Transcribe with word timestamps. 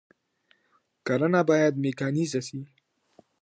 کرنه 1.05 1.41
بايد 1.49 1.73
ميکانيزه 1.83 2.41
سي. 2.47 2.59